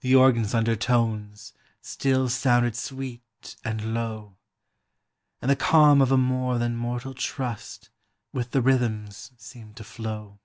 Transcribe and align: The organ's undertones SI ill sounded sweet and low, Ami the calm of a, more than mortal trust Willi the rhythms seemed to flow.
The 0.00 0.16
organ's 0.16 0.52
undertones 0.52 1.52
SI 1.80 2.10
ill 2.10 2.28
sounded 2.28 2.74
sweet 2.74 3.54
and 3.64 3.94
low, 3.94 4.36
Ami 5.40 5.50
the 5.50 5.54
calm 5.54 6.02
of 6.02 6.10
a, 6.10 6.16
more 6.18 6.58
than 6.58 6.74
mortal 6.76 7.14
trust 7.14 7.88
Willi 8.32 8.48
the 8.50 8.60
rhythms 8.62 9.30
seemed 9.36 9.76
to 9.76 9.84
flow. 9.84 10.40